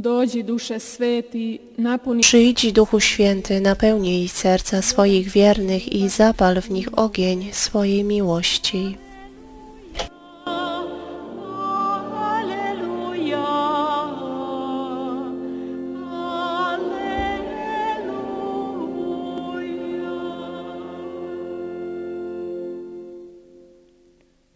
Dođi 0.00 0.42
duše 0.42 0.78
sveti, 0.78 1.58
napuni 1.76 2.22
Przyjdź 2.22 2.72
Duchu 2.72 3.00
Święty, 3.00 3.60
napełnij 3.60 4.28
serca 4.28 4.82
swoich 4.82 5.28
wiernych 5.28 5.92
i 5.92 6.08
zapal 6.08 6.60
w 6.60 6.70
nich 6.70 6.88
ogień 6.98 7.48
swojej 7.52 8.04
miłości. 8.04 8.96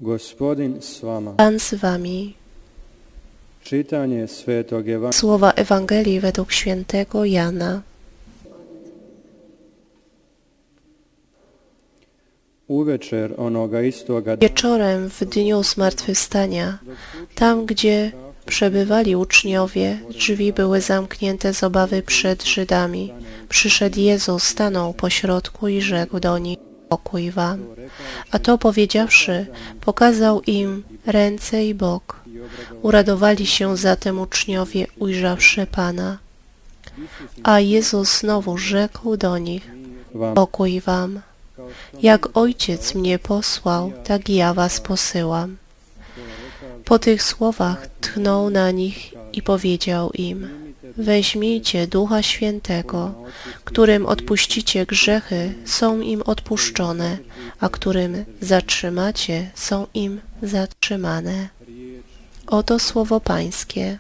Gospodin. 0.01 0.81
Pan 1.37 1.59
z 1.59 1.75
wami. 1.75 2.42
Svetog 4.27 4.89
Evangelija 4.89 5.13
Słowa 5.13 5.53
Ewangelii 5.53 6.21
według 6.21 6.53
świętego 6.53 7.25
Jana. 7.25 7.83
uvečer 12.73 13.35
onoga 13.37 13.83
istoga 13.83 14.37
Wieczorem 14.37 15.11
w 15.11 15.25
dniu 15.25 15.63
zmartwychwstania, 15.63 16.79
tam 17.35 17.67
gdzie 17.67 18.13
przebywali 18.47 19.17
uczniowie, 19.17 19.99
drzwi 20.11 20.53
były 20.53 20.81
zamknięte 20.81 21.55
z 21.55 21.65
obawy 21.65 22.03
przed 22.03 22.43
Żydami. 22.45 23.13
Przyszedł 23.49 24.01
Jezus, 24.01 24.43
stanął 24.43 24.95
pośrodku 24.95 25.69
i 25.69 25.81
rzekł 25.81 26.21
do 26.21 26.39
nich, 26.39 26.59
pokój 26.93 27.31
wam. 27.31 27.59
A 28.31 28.39
to 28.39 28.59
powiedziawszy, 28.59 29.47
pokazał 29.81 30.43
im 30.43 30.85
ręce 31.07 31.65
i 31.65 31.75
bok. 31.75 32.21
Uradowali 32.83 33.47
się 33.47 33.77
zatem 33.77 34.21
uczniowie, 34.21 34.87
ujrzawszy 34.99 35.67
Pana. 35.67 36.19
A 37.43 37.61
Jezus 37.61 38.19
znowu 38.19 38.59
rzekł 38.59 39.17
do 39.17 39.39
nich, 39.39 39.71
pokój 40.35 40.81
wam. 40.81 41.21
Jak 42.03 42.37
Ojciec 42.37 42.95
mnie 42.95 43.19
posłał, 43.19 43.93
tak 44.05 44.29
ja 44.29 44.55
was 44.55 44.81
posyłam. 44.81 45.57
Po 46.85 46.99
tych 46.99 47.23
słowach 47.23 47.89
tchnął 48.01 48.51
na 48.51 48.71
nich 48.71 48.99
i 49.33 49.43
powiedział 49.43 50.11
im, 50.11 50.62
weźmijcie 50.97 51.87
Ducha 51.87 52.23
Świętego, 52.23 53.15
którym 53.65 54.07
odpuścicie 54.07 54.87
grzechy, 54.87 55.55
są 55.65 56.01
im 56.01 56.23
odpuszczone, 56.23 57.19
a 57.61 57.69
którym 57.69 58.25
zatrzymacie, 58.41 59.51
są 59.55 59.87
im 59.95 60.21
zatrzymane. 60.43 61.49
Oto 62.47 62.79
słowo 62.79 63.21
Pańskie. 63.21 63.99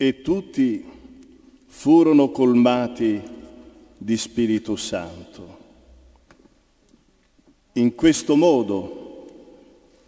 E 0.00 0.22
tutti 0.22 0.84
furono 1.66 2.30
colmati 2.30 3.20
di 3.96 4.16
Spirito 4.16 4.76
Santo. 4.76 5.56
In 7.72 7.96
questo 7.96 8.36
modo, 8.36 9.26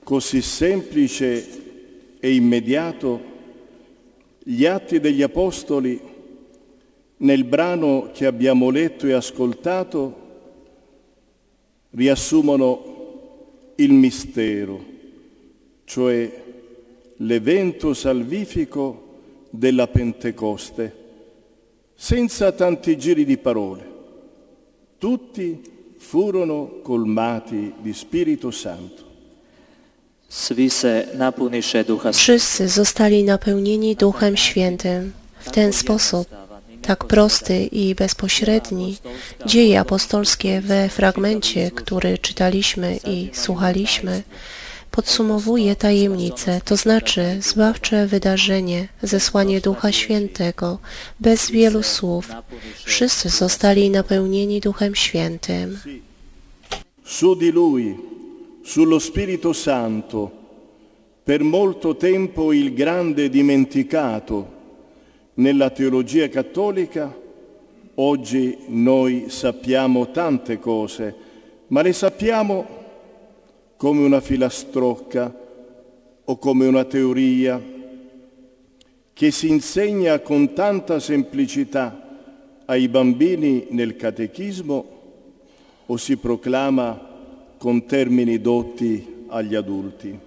così 0.05 0.43
semplice 0.43 2.19
e 2.21 2.35
immediato, 2.35 3.21
gli 4.45 4.65
atti 4.65 5.01
degli 5.01 5.23
Apostoli 5.23 6.01
nel 7.19 7.45
brano 7.45 8.11
che 8.13 8.27
abbiamo 8.27 8.71
letto 8.71 9.09
e 9.09 9.13
ascoltato 9.13 10.19
riassumono 11.91 13.73
il 13.75 13.93
mistero, 13.93 14.85
cioè 15.83 16.43
l'evento 17.17 17.93
salvifico 17.93 19.09
della 19.51 19.87
Pentecoste, 19.87 20.95
senza 21.95 22.53
tanti 22.53 22.97
giri 22.97 23.25
di 23.25 23.37
parole. 23.37 23.89
Tutti 24.99 25.61
furono 25.99 26.81
colmati 26.83 27.73
di 27.83 27.93
Spirito 27.93 28.51
Santo. 28.51 29.09
Wszyscy 32.13 32.69
zostali 32.69 33.25
napełnieni 33.25 33.97
Duchem 33.97 34.37
Świętym. 34.37 35.13
W 35.41 35.51
ten 35.51 35.73
sposób, 35.73 36.29
tak 36.83 37.05
prosty 37.05 37.65
i 37.65 37.95
bezpośredni, 37.95 38.97
dzieje 39.47 39.81
apostolskie 39.81 40.61
we 40.61 40.89
fragmencie, 40.89 41.71
który 41.71 42.19
czytaliśmy 42.19 42.99
i 43.07 43.31
słuchaliśmy, 43.33 44.23
podsumowuje 44.91 45.77
tajemnicę, 45.77 46.61
to 46.65 46.77
znaczy 46.77 47.37
zbawcze 47.41 48.07
wydarzenie, 48.07 48.89
zesłanie 49.03 49.61
Ducha 49.61 49.93
Świętego, 49.93 50.79
bez 51.21 51.51
wielu 51.51 51.83
słów. 51.83 52.29
Wszyscy 52.85 53.29
zostali 53.29 53.91
napełnieni 53.91 54.61
Duchem 54.61 54.95
Świętym. 54.95 55.79
Su 57.05 57.35
di 57.37 57.51
lui, 57.51 57.97
sullo 58.65 59.01
Spirito 59.01 59.55
Santo, 59.55 60.31
per 61.25 61.43
molto 61.43 61.95
tempo 61.95 62.53
il 62.53 62.75
grande 62.75 63.29
dimenticato 63.29 64.47
nella 65.35 65.71
teologia 65.71 66.29
cattolica, 66.29 67.13
oggi 67.97 68.57
noi 68.69 69.27
sappiamo 69.29 70.11
tante 70.11 70.59
cose, 70.59 71.15
ma 71.69 71.83
le 71.83 71.93
sappiamo 71.93 72.80
come 73.81 74.05
una 74.05 74.21
filastrocca 74.21 75.35
o 76.25 76.37
come 76.37 76.67
una 76.67 76.85
teoria 76.85 77.59
che 79.15 79.31
si 79.31 79.49
insegna 79.49 80.19
con 80.19 80.53
tanta 80.53 81.01
semplicità 81.01 81.99
ai 82.67 82.89
bambini 82.89 83.69
nel 83.71 83.97
catechismo 83.97 84.85
o 85.87 85.97
si 85.97 86.19
proclama 86.19 87.09
con 87.57 87.87
termini 87.87 88.39
dotti 88.39 89.25
agli 89.29 89.55
adulti. 89.55 90.19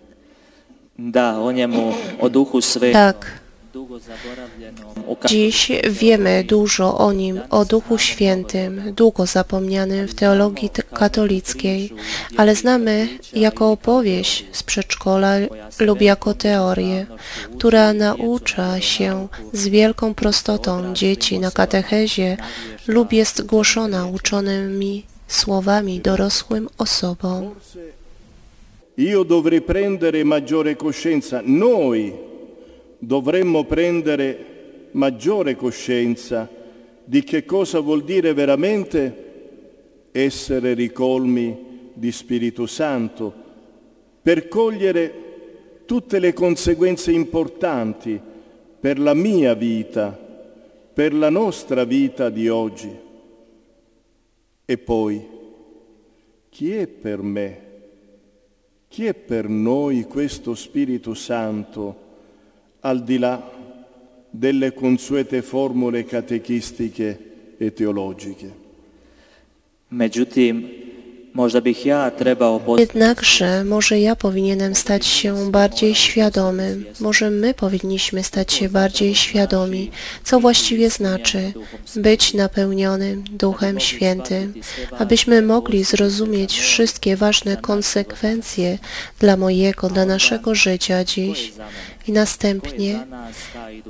Da, 0.96 1.40
o 1.40 1.52
njemu, 1.52 1.94
o 2.18 2.30
duhu 2.30 2.60
svetom, 2.60 2.92
Tak, 2.92 3.43
ka- 5.20 5.28
Dziś 5.30 5.72
wiemy 5.90 6.44
dużo 6.44 6.98
o 6.98 7.14
nim, 7.14 7.40
o 7.50 7.66
Duchu 7.66 7.98
Świętym, 7.98 8.94
długo 8.96 9.26
zapomnianym 9.26 10.08
w 10.08 10.16
teologii 10.16 10.70
katolickiej, 10.94 11.94
ale 12.38 12.56
znamy 12.56 13.08
jako 13.34 13.72
opowieść 13.72 14.46
z 14.52 14.64
przedszkola 14.64 15.34
lub 15.80 16.02
jako 16.02 16.34
teorię, 16.34 17.06
która 17.58 17.94
naucza 17.94 18.82
się 18.82 19.28
z 19.54 19.68
wielką 19.68 20.14
prostotą 20.14 20.94
dzieci 20.94 21.40
na 21.40 21.52
katechezie 21.52 22.38
lub 22.88 23.14
jest 23.14 23.42
głoszona 23.46 24.06
uczonymi 24.08 25.04
słowami 25.28 26.00
dorosłym 26.00 26.70
osobom. 26.78 27.56
Io 28.98 29.24
dovrei 29.26 29.62
prendere 29.62 30.24
maggiore 30.26 30.76
coscienza, 30.76 31.42
noi 31.46 32.14
dovremmo 33.06 33.66
prendere 33.66 34.88
maggiore 34.92 35.56
coscienza 35.56 36.50
di 37.04 37.24
che 37.24 37.44
cosa 37.44 37.80
vuol 37.80 38.04
dire 38.04 38.34
veramente 38.34 39.32
essere 40.12 40.74
ricolmi 40.74 41.92
di 41.94 42.12
Spirito 42.12 42.66
Santo, 42.66 43.42
per 44.22 44.48
cogliere 44.48 45.22
tutte 45.86 46.20
le 46.20 46.34
conseguenze 46.34 47.12
importanti 47.12 48.20
per 48.80 49.00
la 49.00 49.14
mia 49.14 49.54
vita, 49.54 50.18
per 50.94 51.14
la 51.14 51.30
nostra 51.30 51.84
vita 51.84 52.30
di 52.30 52.48
oggi. 52.48 52.96
E 54.66 54.78
poi, 54.78 55.28
chi 56.50 56.74
è 56.74 56.88
per 56.88 57.22
me? 57.22 57.62
Chi 58.88 59.08
è 59.08 59.14
per 59.14 59.50
noi 59.50 60.04
questo 60.04 60.56
Spirito 60.56 61.14
Santo 61.14 62.03
al 62.84 63.04
di 63.04 63.18
là 63.18 63.52
delle 64.30 64.74
consuete 64.74 65.42
formule 65.42 66.06
catechistiche 66.06 67.18
e 67.58 67.72
teologiche? 67.72 68.50
Međutim, 69.90 70.84
Možda 71.34 71.62
bih 71.62 71.86
ja 71.86 72.12
trebao 72.12 72.62
Jednakże 72.78 73.64
może 73.64 74.00
ja 74.00 74.16
powinienem 74.16 74.76
stać 74.76 75.06
się 75.06 75.52
bardziej 75.52 75.96
świadomym, 75.96 76.86
może 77.00 77.30
my 77.30 77.54
powinniśmy 77.54 78.24
stać 78.24 78.54
się 78.54 78.70
bardziej 78.70 79.16
świadomi, 79.16 79.92
co 80.24 80.40
właściwie 80.40 80.90
znaczy 80.90 81.54
być 81.96 82.34
napełnionym 82.34 83.24
Duchem 83.32 83.80
Świętym, 83.80 84.54
abyśmy 85.00 85.42
mogli 85.42 85.84
zrozumieć 85.84 86.60
wszystkie 86.60 87.16
ważne 87.18 87.58
konsekwencje 87.58 88.78
dla 89.20 89.38
mojego, 89.38 89.90
dla 89.90 90.06
naszego 90.06 90.56
życia 90.56 91.04
dziś 91.04 91.54
i 92.08 92.12
następnie 92.12 93.08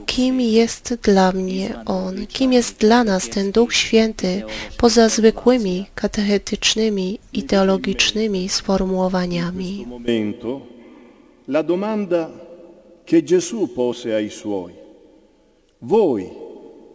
kim 0.05 0.41
jest 0.41 0.95
dla 1.03 1.31
mnie 1.31 1.79
On, 1.85 2.27
kim 2.27 2.53
jest 2.53 2.77
dla 2.77 3.03
nas 3.03 3.29
ten 3.29 3.51
Duch 3.51 3.73
Święty 3.73 4.43
poza 4.77 5.09
zwykłymi 5.09 5.85
katechetycznymi 5.95 7.19
i 7.33 7.43
teologicznymi 7.43 8.49
sformułowaniami. 8.49 9.85
la 11.47 11.63
domanda 11.63 12.29
che 13.05 13.21
Gesù 13.21 13.67
pose 13.67 14.15
ai 14.15 14.29
suoi. 14.29 14.73
Voi 15.81 16.31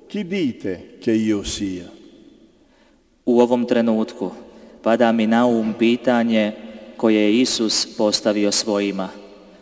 chi 0.09 0.25
dite 0.25 0.97
che 1.01 1.13
io 1.13 1.45
sia? 1.45 1.85
U 3.25 3.41
ovom 3.41 3.67
trenutku 3.67 4.33
pada 4.81 5.13
mi 5.13 5.27
na 5.27 5.45
um 5.47 5.75
pitanje 5.75 6.53
koje 6.97 7.21
je 7.21 7.41
Isus 7.41 7.87
postavio 7.97 8.53
svojima. 8.53 9.09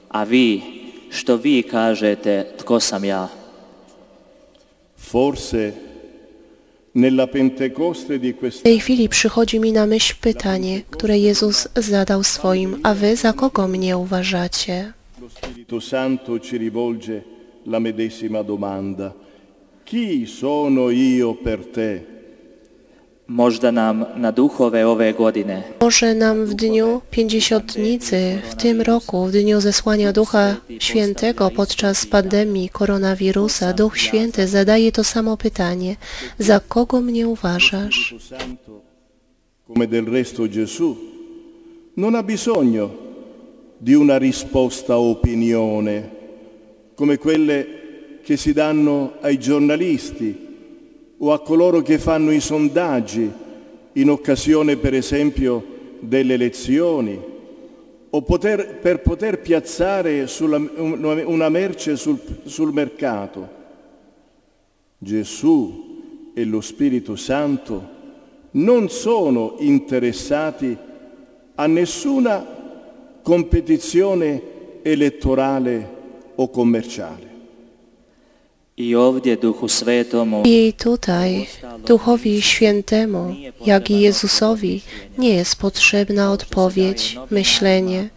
A 0.08 0.24
vi, 0.24 0.75
što 1.10 1.36
vi 1.36 1.62
kažete, 1.62 2.46
tko 2.58 2.80
sam 2.80 3.04
ja? 3.04 3.28
Forse 4.98 5.72
nella 6.94 7.26
Pentecoste 7.26 8.18
di 8.18 8.32
W 8.32 8.62
tej 8.62 8.78
chwili 8.80 9.08
przychodzi 9.08 9.60
mi 9.60 9.72
na 9.72 9.86
myśl 9.86 10.14
pytanie, 10.20 10.82
które 10.90 11.18
Jezus 11.18 11.68
zadał 11.76 12.24
swoim, 12.24 12.80
a 12.82 12.94
wy 12.94 13.16
za 13.16 13.32
kogo 13.32 13.68
mnie 13.68 13.96
uważacie? 13.96 14.92
lo 15.20 15.30
Spirito 15.30 15.80
Santo 15.80 16.38
ci 16.38 16.58
rivolge 16.58 17.22
la 17.66 17.80
medesima 17.80 18.42
domanda. 18.42 19.12
Chi 19.84 20.26
sono 20.26 20.90
io 20.90 21.34
per 21.34 21.66
te? 21.66 22.15
Možda 23.28 23.72
nam 23.72 24.04
na 24.16 24.32
duhove 24.32 24.88
ove 24.88 25.12
godine 25.12 25.62
Może 25.80 26.14
nam 26.14 26.46
w 26.46 26.54
dniu 26.54 27.00
pięćdziesiątnicy, 27.10 28.38
w 28.50 28.54
tym 28.54 28.80
roku, 28.80 29.26
w 29.26 29.30
dniu 29.30 29.60
zesłania 29.60 30.12
Ducha 30.12 30.56
Świętego 30.78 31.50
podczas 31.50 32.06
pandemii 32.06 32.68
koronawirusa, 32.68 33.72
Duch 33.72 33.98
Święty 33.98 34.46
zadaje 34.46 34.92
to 34.92 35.04
samo 35.04 35.36
pytanie. 35.36 35.96
Za 36.38 36.60
kogo 36.60 37.00
mnie 37.00 37.28
uważasz? 37.28 38.14
Come 39.68 39.86
del 39.86 40.06
resto 40.06 40.42
Gesù, 40.48 40.96
non 41.96 42.14
ha 42.14 42.22
bisogno 42.22 42.90
di 43.80 43.94
una 43.94 44.18
risposta 44.18 44.98
opinione, 44.98 46.02
come 46.94 47.18
quelle 47.18 47.66
che 48.24 48.36
si 48.36 48.52
danno 48.52 49.12
ai 49.22 49.38
giornalisti 49.38 50.45
o 51.18 51.32
a 51.32 51.40
coloro 51.40 51.80
che 51.82 51.98
fanno 51.98 52.30
i 52.30 52.40
sondaggi 52.40 53.30
in 53.92 54.10
occasione, 54.10 54.76
per 54.76 54.94
esempio, 54.94 55.64
delle 56.00 56.34
elezioni, 56.34 57.18
o 58.10 58.22
poter- 58.22 58.76
per 58.76 59.00
poter 59.00 59.40
piazzare 59.40 60.26
sulla- 60.26 60.56
una 60.56 61.48
merce 61.48 61.96
sul- 61.96 62.20
sul 62.44 62.72
mercato. 62.72 63.48
Gesù 64.98 66.30
e 66.34 66.44
lo 66.44 66.60
Spirito 66.60 67.16
Santo 67.16 67.94
non 68.52 68.88
sono 68.88 69.56
interessati 69.58 70.76
a 71.54 71.66
nessuna 71.66 72.44
competizione 73.22 74.42
elettorale 74.82 75.88
o 76.34 76.48
commerciale. 76.50 77.35
I 78.76 78.96
ovdje 78.96 79.36
Duhu 79.36 79.68
Svetomu 79.68 80.42
I 80.44 80.72
tutaj 80.72 81.46
Duchowi 81.86 82.42
Świętemu, 82.42 83.34
jak 83.66 83.90
i 83.90 84.00
Jezusowi, 84.00 84.82
nie 85.18 85.34
jest 85.34 85.56
potrzebna 85.56 86.32
odpowiedź, 86.32 87.18
myślenie, 87.30 88.08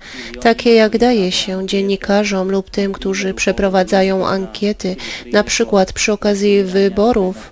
takie 0.42 0.74
jak 0.74 0.98
daje 0.98 1.32
się 1.32 1.68
dziennikarzom 1.68 2.52
lub 2.52 2.70
tym, 2.70 2.92
którzy 2.94 3.34
przeprowadzają 3.34 4.28
ankiety, 4.28 4.96
na 5.32 5.44
przykład 5.44 5.94
przy 5.94 6.14
okazji 6.14 6.64
wyborów 6.64 7.52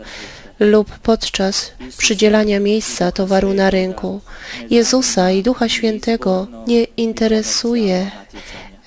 lub 0.59 0.99
podczas 0.99 1.71
przydzielania 1.97 2.59
miejsca 2.59 3.11
towaru 3.11 3.53
na 3.53 3.69
rynku. 3.69 4.21
Jezusa 4.69 5.31
i 5.31 5.43
Ducha 5.43 5.69
Świętego 5.69 6.47
nie 6.67 6.83
interesuje 6.83 8.11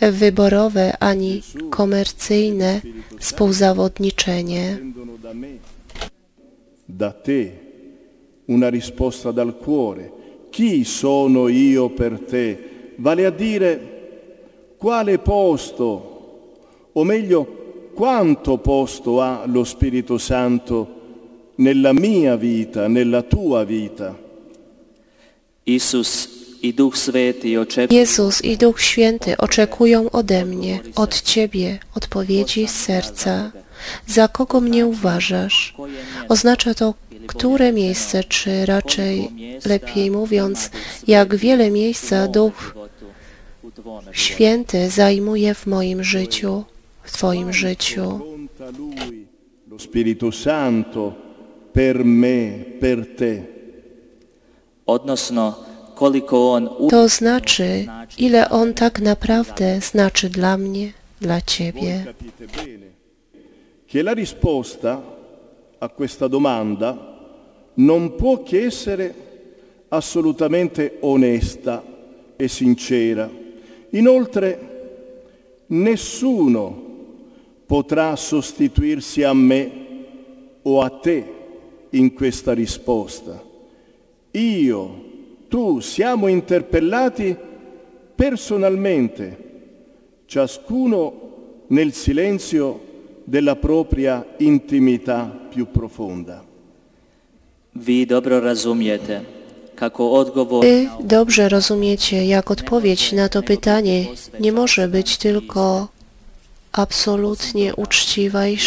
wyborowe 0.00 0.96
ani 1.00 1.42
komercyjne 1.70 2.80
współzawodniczenie. 3.18 4.78
Da 6.88 7.12
te, 7.12 7.50
una 8.48 8.70
risposta 8.70 9.32
dal 9.32 9.52
cuore. 9.54 10.10
Chi 10.50 10.84
sono 10.84 11.48
io 11.48 11.90
per 11.90 12.18
te? 12.18 12.58
Vale 12.98 13.26
a 13.26 13.30
dire 13.30 13.80
quale 14.76 15.18
posto, 15.18 16.90
o 16.92 17.04
meglio, 17.04 17.46
quanto 17.94 18.58
posto 18.58 19.20
ha 19.20 19.44
lo 19.46 19.64
Spirito 19.64 20.18
Santo 20.18 20.88
nella 21.56 21.92
mia 21.92 22.36
vita, 22.36 22.88
nella 22.88 23.22
tua 23.22 23.64
vita. 23.64 24.16
Isus 25.64 26.39
Jezus 27.90 28.44
i 28.44 28.56
Duch 28.56 28.80
Święty 28.80 29.36
oczekują 29.36 30.10
ode 30.10 30.44
mnie, 30.44 30.80
od 30.94 31.22
Ciebie, 31.22 31.78
odpowiedzi 31.94 32.68
z 32.68 32.74
serca. 32.74 33.52
Za 34.06 34.28
kogo 34.28 34.60
mnie 34.60 34.86
uważasz? 34.86 35.74
Oznacza 36.28 36.74
to, 36.74 36.94
które 37.26 37.72
miejsce, 37.72 38.24
czy 38.24 38.66
raczej, 38.66 39.30
lepiej 39.66 40.10
mówiąc, 40.10 40.70
jak 41.06 41.36
wiele 41.36 41.70
miejsca 41.70 42.28
Duch 42.28 42.74
Święty 44.12 44.90
zajmuje 44.90 45.54
w 45.54 45.66
moim 45.66 46.04
życiu, 46.04 46.64
w 47.02 47.12
Twoim 47.12 47.52
życiu. 47.52 48.20
Spirito 49.78 50.32
Santo, 50.32 51.14
per 51.72 52.04
me, 52.04 52.64
per 52.80 53.16
te. 53.16 53.42
Odnosno. 54.86 55.69
To 56.90 57.08
znaczy, 57.08 57.86
ile 58.18 58.50
On 58.50 58.74
tak 58.74 59.00
naprawdę 59.00 59.80
znaczy 59.80 60.28
dla 60.28 60.56
mnie, 60.56 60.92
dla 61.20 61.40
Ciebie. 61.40 62.04
Capite 62.04 62.46
bene 62.46 62.90
che 63.86 64.02
la 64.02 64.12
risposta 64.12 65.02
a 65.78 65.88
questa 65.88 66.28
domanda 66.28 66.96
non 67.74 68.14
può 68.14 68.42
che 68.42 68.66
essere 68.66 69.14
assolutamente 69.88 70.98
onesta 71.00 71.82
e 72.36 72.46
sincera. 72.46 73.28
Inoltre, 73.90 74.58
nessuno 75.66 76.88
potrà 77.66 78.14
sostituirsi 78.14 79.24
a 79.24 79.34
me 79.34 79.70
o 80.62 80.80
a 80.82 80.90
te 80.90 81.24
in 81.90 82.12
questa 82.14 82.52
risposta. 82.52 83.42
Io, 84.30 85.09
tu 85.50 85.80
siamo 85.80 86.28
interpellati 86.28 87.36
personalmente, 88.14 89.36
ciascuno 90.26 91.12
nel 91.66 91.92
silenzio 91.92 92.80
della 93.24 93.56
propria 93.56 94.24
intimità 94.38 95.24
più 95.50 95.66
profonda. 95.70 96.44
Vi 97.72 98.06
dobro 98.06 98.40
odgovor 99.96 100.64
Wy 100.64 100.88
dobrze 101.00 101.48
rozumiecie, 101.48 102.26
jak 102.26 102.50
odpowiedź 102.50 103.12
na 103.12 103.28
to 103.28 103.42
pytanie 103.42 104.06
nie 104.40 104.52
może 104.52 104.88
być 104.88 105.18
tylko 105.18 105.88
absolutnie 106.72 107.74
uczciwa 107.74 108.48
i 108.48 108.58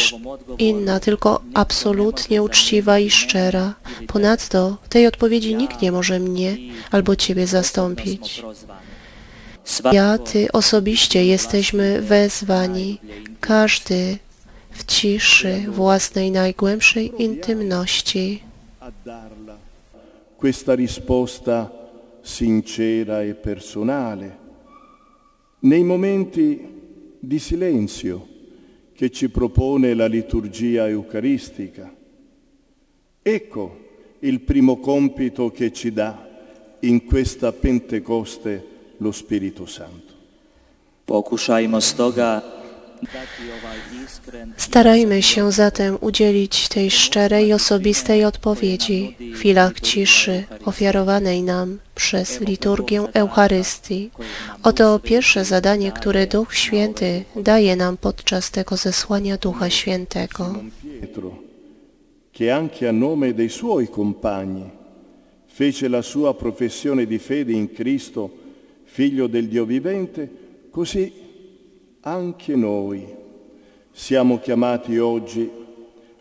inna, 0.58 1.00
tylko 1.00 1.42
absolutnie 1.54 2.44
uczciwa 2.44 3.00
i 3.00 3.10
szczera. 3.10 3.74
Ponadto 4.08 4.78
tej 4.90 5.08
odpowiedzi 5.08 5.56
nikt 5.56 5.82
nie 5.82 5.92
może 5.92 6.20
mnie 6.20 6.58
albo 6.92 7.16
Ciebie 7.16 7.48
zastąpić. 7.48 8.44
Ja, 9.92 10.18
Ty 10.18 10.52
osobiście 10.52 11.26
jesteśmy 11.26 12.02
wezwani, 12.02 13.00
każdy 13.40 14.18
w 14.72 14.86
ciszy 14.86 15.66
własnej 15.68 16.32
najgłębszej 16.32 17.22
intymności. 17.24 18.44
questa 20.44 20.76
risposta 20.76 21.70
sincera 22.22 23.24
e 23.24 23.34
personale 23.34 24.30
nei 25.62 25.86
momenti 25.86 26.73
di 27.26 27.40
silenzio 27.40 28.28
che 28.94 29.10
ci 29.10 29.30
propone 29.30 29.94
la 29.94 30.08
liturgia 30.08 30.90
eucaristica. 30.90 31.96
Ecco 33.22 33.80
il 34.20 34.42
primo 34.42 34.80
compito 34.80 35.50
che 35.50 35.72
ci 35.72 35.94
dà 35.94 36.78
in 36.82 37.06
questa 37.06 37.54
Pentecoste 37.54 38.68
lo 38.98 39.14
Spirito 39.14 39.66
Santo. 39.66 40.12
Pokušajmo 41.06 41.80
stoga 41.80 42.63
Starajmy 44.58 45.22
się 45.22 45.52
zatem 45.52 45.98
udzielić 46.02 46.68
tej 46.68 46.92
szczerej 46.92 47.54
osobistej 47.54 48.26
odpowiedzi 48.26 49.16
w 49.20 49.38
chwilach 49.38 49.80
ciszy 49.82 50.44
ofiarowanej 50.66 51.44
nam 51.44 51.80
przez 51.96 52.42
liturgię 52.42 53.02
Eucharystii. 53.14 54.12
Oto 54.64 55.00
pierwsze 55.00 55.46
zadanie, 55.46 55.92
które 55.92 56.28
Duch 56.28 56.56
Święty 56.56 57.24
daje 57.36 57.76
nam 57.76 57.98
podczas 57.98 58.52
tego 58.52 58.78
zesłania 58.78 59.38
Ducha 59.38 59.70
Świętego. 59.70 60.56
Fece 65.54 65.86
la 65.86 66.02
sua 66.02 66.34
professione 66.34 67.06
di 67.06 67.20
fede 67.20 67.52
in 67.52 67.68
Cristo, 67.68 68.30
figlio 68.86 69.28
del 69.28 69.48
Dio 69.48 69.66
vivente, 69.66 70.28
così 70.72 71.12
anche 72.04 72.56
noi 72.56 73.06
siamo 73.92 74.40
chiamati 74.40 74.98
oggi 74.98 75.50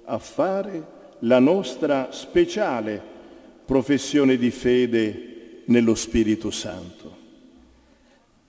a 0.05 0.19
fare 0.19 0.87
la 1.21 1.39
nostra 1.39 2.09
speciale 2.11 3.01
professione 3.65 4.37
di 4.37 4.51
fede 4.51 5.63
nello 5.67 5.95
Spirito 5.95 6.51
Santo. 6.51 7.21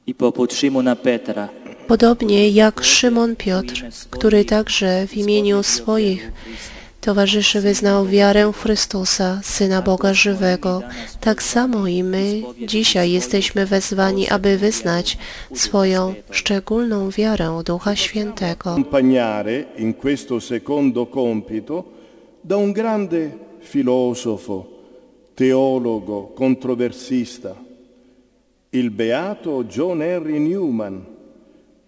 i 0.05 0.13
poput 0.13 0.51
Šimuna 0.51 0.95
Petra, 0.95 1.49
Podobnie 1.87 2.49
jak 2.49 2.81
Szymon 2.83 3.35
Piotr, 3.35 3.85
który 4.09 4.45
także 4.45 5.07
w 5.07 5.17
imieniu 5.17 5.63
swoich 5.63 6.31
towarzyszy 7.03 7.61
wyznał 7.61 8.05
wiarę 8.05 8.51
w 8.53 8.57
Chrystusa, 8.57 9.39
Syna 9.43 9.81
Boga 9.81 10.13
żywego, 10.13 10.81
tak 11.19 11.43
samo 11.43 11.87
i 11.87 12.03
my 12.03 12.41
dzisiaj 12.67 13.11
jesteśmy 13.11 13.65
wezwani, 13.65 14.29
aby 14.29 14.57
wyznać 14.57 15.17
swoją 15.53 16.13
szczególną 16.31 17.09
wiarę 17.09 17.61
Ducha 17.65 17.95
Świętego. 17.95 18.75
in 19.77 19.93
questo 19.93 20.41
secondo 20.41 21.05
compito 21.05 21.83
da 22.43 22.57
un 22.57 22.73
grande 22.73 23.31
filosofo, 23.59 24.65
teologo, 25.35 26.31
controversista, 26.35 27.55
il 28.71 28.89
beato 28.89 29.63
John 29.77 30.01
Henry 30.01 30.39
Newman, 30.39 31.05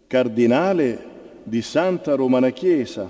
cardinale 0.07 0.97
di 1.43 1.61
Santa 1.61 2.15
Romana 2.15 2.51
Chiesa, 2.51 3.09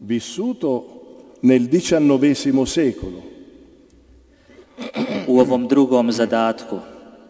vissuto 0.00 0.94
nel 1.44 1.68
XIX 1.68 2.64
secolo. 2.66 3.34
u 5.26 5.40
ovom 5.40 5.68
drugom 5.68 6.12
zadatku 6.12 6.80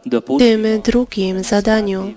W 0.06 0.08
dopustimo 0.08 0.62
tym 0.62 0.80
drugim 0.82 1.42
zadaniu 1.42 2.12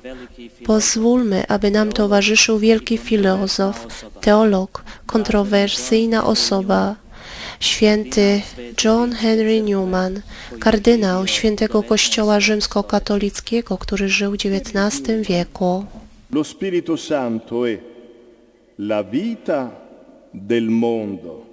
pozwólmy, 0.65 1.47
aby 1.47 1.71
nam 1.71 1.91
towarzyszył 1.91 2.59
wielki 2.59 2.97
filozof, 2.97 3.87
teolog, 4.21 4.83
kontrowersyjna 5.05 6.25
osoba, 6.25 6.95
święty 7.59 8.41
John 8.83 9.11
Henry 9.11 9.61
Newman, 9.61 10.21
kardynał 10.59 11.27
świętego 11.27 11.83
Kościoła 11.83 12.39
rzymskokatolickiego, 12.39 13.77
który 13.77 14.09
żył 14.09 14.31
w 14.31 14.35
XIX 14.35 15.27
wieku. 15.27 15.85
Lo 16.31 16.43
Spirito 16.43 16.97
Santo 16.97 17.65
è 17.65 17.77
la 18.79 19.03
vita 19.03 19.71
del 20.33 20.69
mondo, 20.69 21.46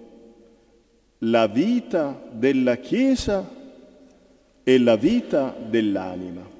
la 1.24 1.46
vita 1.46 2.20
della 2.32 2.76
Chiesa 2.76 3.48
e 4.62 4.78
la 4.78 4.96
vita 4.96 5.54
dell'anima. 5.70 6.52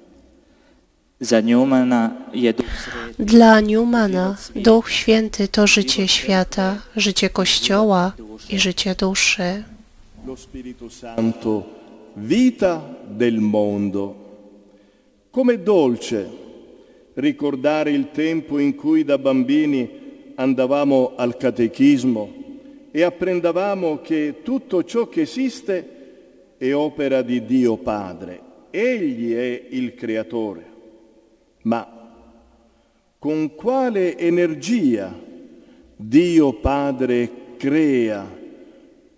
Dla 3.17 3.61
Newmana 3.61 4.37
Duch 4.55 4.91
Święty 4.91 5.49
to 5.49 5.67
życie 5.67 6.09
świata, 6.09 6.83
życie 6.97 7.31
Kościoła 7.31 8.13
i 8.51 8.59
życie 8.59 8.95
duszy. 8.95 9.65
Lo 10.27 10.37
Spirito 10.37 10.91
Santo, 10.91 11.63
vita 12.17 12.83
del 13.09 13.41
mondo. 13.41 14.15
Com'è 15.31 15.59
dolce 15.59 16.27
ricordare 17.17 17.91
il 17.91 18.11
tempo 18.13 18.59
in 18.59 18.75
cui 18.75 19.05
da 19.05 19.19
bambini 19.19 19.89
andavamo 20.37 21.13
al 21.17 21.37
catechismo 21.37 22.44
e 22.97 23.03
apprendavamo 23.03 23.99
che 24.03 24.37
tutto 24.45 24.85
ciò 24.85 25.09
che 25.09 25.23
esiste 25.23 25.89
è 26.57 26.73
opera 26.73 27.23
di 27.23 27.45
Dio 27.45 27.77
Padre. 27.77 28.41
Egli 28.71 29.35
è 29.35 29.67
il 29.71 29.97
creatore. 29.97 30.65
Ma 31.63 32.15
con 33.19 33.57
quale 33.57 34.17
energia 34.17 35.13
Dio 35.97 36.53
Padre 36.53 37.57
crea, 37.57 38.25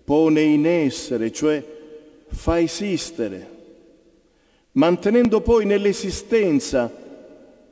pone 0.05 0.41
in 0.41 0.67
essere, 0.67 1.31
cioè 1.31 1.63
fa 2.29 2.59
esistere, 2.59 3.51
mantenendo 4.73 5.43
poi 5.43 5.67
nell'esistenza 5.67 6.91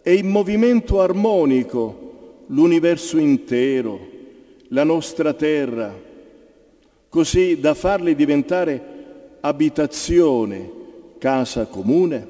e 0.02 0.14
in 0.14 0.28
movimento 0.28 1.00
armonico 1.00 2.42
l'universo 2.48 3.16
intero, 3.16 4.12
la 4.74 4.82
nostra 4.82 5.32
terra, 5.34 5.94
così 7.08 7.60
da 7.60 7.74
farli 7.74 8.16
diventare 8.16 9.38
abitazione, 9.40 10.68
casa 11.20 11.68
comune. 11.68 12.26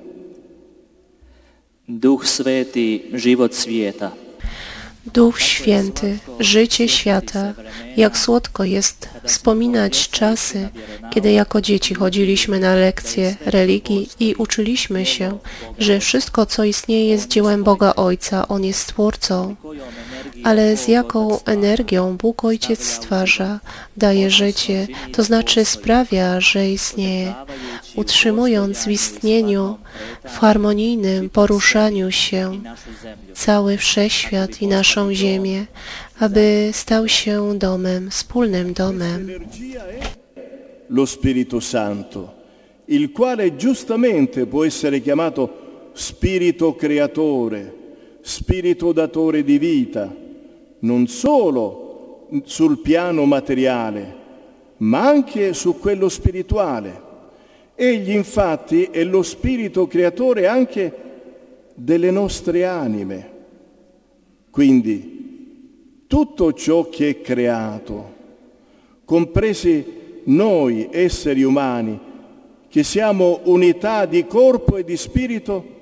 Duh 1.86 2.22
Sveti, 2.22 3.10
život 3.14 3.54
svijeta. 3.54 4.12
Duch 5.12 5.40
Święty, 5.40 6.18
życie 6.40 6.88
świata, 6.88 7.54
jak 7.96 8.18
słodko 8.18 8.64
jest 8.64 9.08
wspominać 9.24 10.08
czasy, 10.08 10.68
kiedy 11.10 11.32
jako 11.32 11.60
dzieci 11.60 11.94
chodziliśmy 11.94 12.60
na 12.60 12.74
lekcje 12.74 13.36
religii 13.46 14.08
i 14.20 14.34
uczyliśmy 14.34 15.06
się, 15.06 15.38
że 15.78 16.00
wszystko, 16.00 16.46
co 16.46 16.64
istnieje, 16.64 17.08
jest 17.08 17.28
dziełem 17.28 17.64
Boga 17.64 17.94
Ojca, 17.94 18.48
On 18.48 18.64
jest 18.64 18.80
Stwórcą. 18.80 19.56
Ale 20.44 20.76
z 20.76 20.88
jaką 20.88 21.44
energią 21.44 22.16
Bóg 22.16 22.44
Ojciec 22.44 22.84
stwarza, 22.84 23.60
daje 23.96 24.30
życie, 24.30 24.86
to 25.12 25.22
znaczy 25.22 25.64
sprawia, 25.64 26.40
że 26.40 26.70
istnieje, 26.70 27.34
utrzymując 27.96 28.84
w 28.84 28.90
istnieniu, 28.90 29.78
w 30.24 30.38
harmonijnym 30.38 31.30
poruszaniu 31.30 32.10
się 32.10 32.60
cały 33.34 33.76
wszechświat 33.76 34.62
i 34.62 34.66
naszą 34.66 35.14
ziemię, 35.14 35.66
aby 36.20 36.70
stał 36.72 37.08
się 37.08 37.58
domem, 37.58 38.10
wspólnym 38.10 38.72
domem. 38.72 39.28
Lo 40.90 41.06
Spirito 41.06 41.60
Santo, 41.60 42.34
il 42.88 43.12
quale 43.12 43.50
giustamente 43.50 44.46
può 44.46 44.66
essere 44.66 45.00
chiamato 45.00 45.48
Spirito 45.94 46.74
Creatore, 46.74 47.72
Spirito 48.22 48.92
Datore 48.92 49.42
di 49.42 49.58
vita, 49.58 50.23
non 50.84 51.06
solo 51.06 52.28
sul 52.44 52.78
piano 52.78 53.24
materiale, 53.24 54.22
ma 54.78 55.06
anche 55.06 55.52
su 55.52 55.78
quello 55.78 56.08
spirituale. 56.08 57.02
Egli 57.74 58.10
infatti 58.10 58.84
è 58.84 59.02
lo 59.02 59.22
Spirito 59.22 59.86
Creatore 59.86 60.46
anche 60.46 60.92
delle 61.74 62.10
nostre 62.10 62.64
anime. 62.64 63.32
Quindi 64.50 66.04
tutto 66.06 66.52
ciò 66.52 66.88
che 66.88 67.08
è 67.08 67.20
creato, 67.20 68.12
compresi 69.04 70.02
noi 70.24 70.88
esseri 70.90 71.42
umani, 71.42 71.98
che 72.68 72.82
siamo 72.82 73.40
unità 73.44 74.04
di 74.06 74.26
corpo 74.26 74.76
e 74.76 74.84
di 74.84 74.96
spirito, 74.96 75.72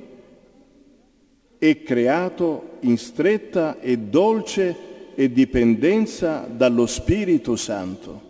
è 1.59 1.82
creato 1.82 2.71
in 2.80 2.97
stretta 2.99 3.78
e 3.80 3.99
dolce 3.99 4.90
e 5.19 5.28
dipendenza 5.28 6.45
dallo 6.49 6.87
Spirito 6.87 7.57
Santo. 7.57 8.21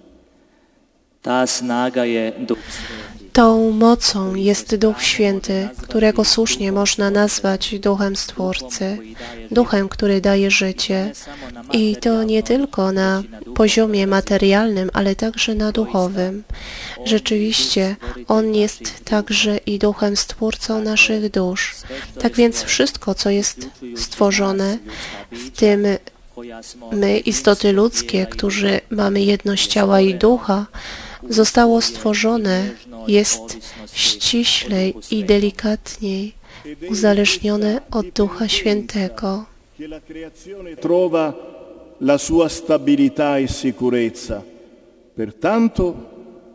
Ta 1.22 1.46
snaga 1.46 2.04
je 2.04 2.32
Duh 2.38 2.58
Sveti. 2.58 3.12
Tą 3.32 3.70
mocą 3.70 4.34
jest 4.34 4.76
Duch 4.76 5.02
Święty, 5.02 5.68
którego 5.82 6.24
słusznie 6.24 6.72
można 6.72 7.10
nazwać 7.10 7.78
Duchem 7.78 8.16
Stwórcy, 8.16 8.98
Duchem, 9.50 9.88
który 9.88 10.20
daje 10.20 10.50
życie. 10.50 11.12
I 11.72 11.96
to 11.96 12.22
nie 12.22 12.42
tylko 12.42 12.92
na 12.92 13.22
poziomie 13.54 14.06
materialnym, 14.06 14.90
ale 14.92 15.16
także 15.16 15.54
na 15.54 15.72
duchowym. 15.72 16.42
Rzeczywiście, 17.04 17.96
On 18.28 18.54
jest 18.54 19.04
także 19.04 19.56
i 19.56 19.78
Duchem 19.78 20.16
Stwórcą 20.16 20.82
naszych 20.82 21.30
dusz. 21.30 21.74
Tak 22.20 22.34
więc 22.34 22.62
wszystko, 22.62 23.14
co 23.14 23.30
jest 23.30 23.68
stworzone, 23.96 24.78
w 25.32 25.50
tym 25.50 25.86
my, 26.92 27.18
istoty 27.18 27.72
ludzkie, 27.72 28.26
którzy 28.26 28.80
mamy 28.90 29.20
jedność 29.22 29.66
ciała 29.66 30.00
i 30.00 30.14
ducha, 30.14 30.66
zostało 31.28 31.80
stworzone, 31.80 32.70
jest 33.08 33.58
ściślej 33.92 34.94
i 35.10 35.24
delikatniej 35.24 36.32
uzależnione 36.90 37.80
od 37.90 38.08
Ducha 38.08 38.48
Świętego. 38.48 39.44
trova 40.80 41.34
la 42.00 42.18
sua 42.18 42.48
stabilità 42.48 43.38
e 43.38 43.48
sicurezza. 43.48 44.42
Pertanto 45.14 45.94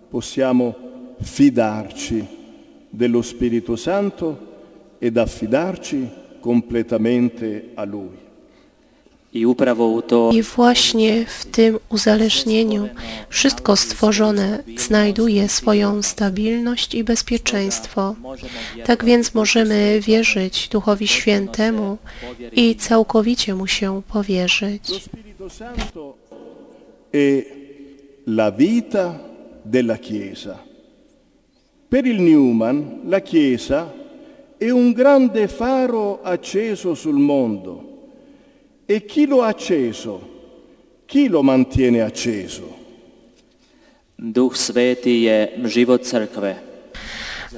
possiamo 0.10 0.74
fidarci 1.22 2.25
dello 2.89 3.22
Spirito 3.22 3.75
Santo 3.75 4.38
ed 5.00 5.17
affidarci 5.17 6.08
completamente 6.41 7.72
a 7.75 7.84
Lui. 7.84 8.27
I 9.34 10.44
właśnie 10.44 11.26
w 11.26 11.46
tym 11.46 11.80
uzależnieniu 11.90 12.90
wszystko 13.30 13.76
stworzone 13.76 14.64
znajduje 14.78 15.50
swoją 15.50 16.04
stabilność 16.04 16.96
i 16.96 17.04
bezpieczeństwo. 17.04 18.16
Tak 18.86 19.06
więc 19.06 19.34
możemy 19.34 20.00
wierzyć 20.02 20.68
Duchowi 20.68 21.08
Świętemu 21.08 21.98
i 22.52 22.76
całkowicie 22.76 23.56
Mu 23.56 23.68
się 23.68 24.02
powierzyć. 24.14 25.10
La 28.28 28.52
vita 28.52 29.20
della 29.66 29.98
Chiesa. 29.98 30.58
Per 31.90 32.06
il 32.06 32.22
Newman 32.22 33.02
la 33.06 33.22
Chiesa 33.22 33.90
è 34.60 34.72
un 34.72 34.94
grande 34.94 35.48
faro 35.48 36.20
acceso 36.24 36.96
sul 36.96 37.20
mondo 37.20 37.87
e 38.88 39.06
chi 39.06 39.27
lo 39.27 39.41
ha 39.44 39.48
acceso? 39.48 40.22
Chi 41.06 41.27
lo 41.27 41.44
mantiene 41.44 42.01
acceso? 42.01 42.75
Duch 44.15 44.58
Sveti 44.58 45.22
je 45.22 45.51
život 45.65 46.01
crkve. 46.03 46.56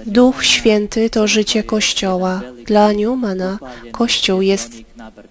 Duch 0.06 0.46
Święty 0.46 1.10
to 1.10 1.28
życie 1.28 1.64
Kościoła. 1.64 2.42
Dla 2.66 2.94
Newmana 2.94 3.60
Kościół 3.92 4.42
jest 4.42 4.72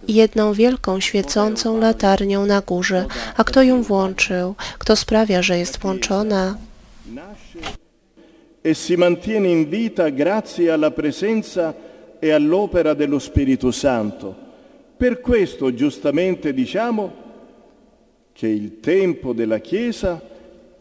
jedną 0.08 0.52
wielką 0.52 1.00
świecącą 1.00 1.78
latarnią 1.80 2.46
na 2.46 2.60
górze. 2.60 3.06
A 3.36 3.44
kto 3.44 3.62
ją 3.62 3.82
włączył? 3.82 4.54
Kto 4.78 4.96
sprawia, 4.96 5.42
że 5.42 5.58
jest 5.58 5.78
włączona? 5.78 6.56
e 8.64 8.74
si 8.74 8.96
mantiene 8.96 9.48
in 9.48 9.64
vita 9.70 10.10
grazie 10.10 10.72
alla 10.72 10.90
presenza 10.90 11.74
e 12.20 12.32
all'opera 12.32 12.94
dello 12.94 13.18
Spirito 13.18 13.72
Santo. 13.72 14.47
Per 14.98 15.20
questo 15.20 15.72
giustamente 15.72 16.52
diciamo 16.52 17.14
che 18.32 18.48
il 18.48 18.80
tempo 18.80 19.32
della 19.32 19.60
Chiesa 19.60 20.20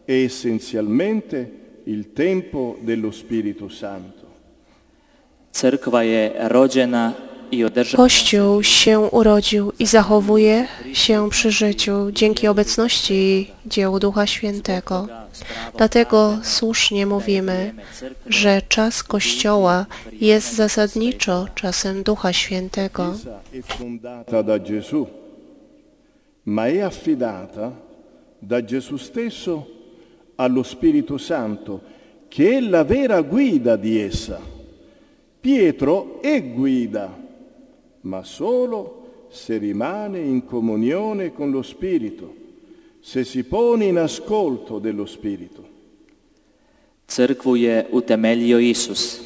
è 0.04 0.12
essenzialmente 0.12 1.82
il 1.84 2.14
tempo 2.14 2.80
dello 2.82 3.12
Spirito 3.12 3.70
Santo. 3.70 4.26
Crkva 5.52 6.02
je 6.02 6.34
rođena 6.48 7.27
Kościół 7.96 8.64
się 8.64 9.00
urodził 9.00 9.74
i 9.80 9.86
zachowuje 9.86 10.68
się 10.94 11.30
przy 11.30 11.52
życiu 11.52 12.12
dzięki 12.12 12.48
obecności 12.48 13.14
i 13.14 13.48
dziełu 13.66 14.00
Ducha 14.00 14.28
Świętego. 14.28 15.08
Dlatego 15.78 16.38
słusznie 16.44 17.06
mówimy, 17.06 17.74
że 18.26 18.62
czas 18.70 19.04
Kościoła 19.04 19.86
jest 20.22 20.56
zasadniczo 20.56 21.48
czasem 21.56 22.04
Ducha 22.04 22.34
Świętego. 22.34 23.14
Ma 26.46 26.68
è 26.68 26.80
affidata 26.82 27.72
da 28.42 28.62
Gesù 28.62 28.98
stesso 28.98 29.68
allo 30.38 30.64
Spirito 30.64 31.18
Santo, 31.18 31.82
che 32.30 32.58
è 32.58 32.62
la 32.62 32.84
vera 32.86 33.22
guida 33.22 33.76
di 33.76 34.00
essa. 34.00 34.40
Pietro 35.42 36.22
è 36.22 36.42
guida, 36.42 37.10
ma 38.08 38.24
solo 38.24 39.28
se 39.30 39.58
rimane 39.58 40.20
in 40.20 40.46
comunione 40.46 41.34
con 41.34 41.52
lo 41.52 41.62
Spirito, 41.62 42.34
se 43.02 43.26
si 43.26 43.44
pone 43.44 43.86
in 43.86 43.98
ascolto 43.98 44.80
dello 44.80 45.06
Spirito. 45.06 45.64
Crkvu 47.06 47.56
je 47.56 47.86
utemeljio 47.92 48.60
Isus. 48.60 49.20